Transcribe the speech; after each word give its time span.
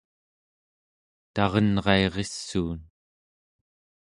tarenrairissuun 1.33 2.79